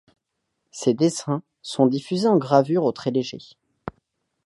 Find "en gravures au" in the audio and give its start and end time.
2.27-2.91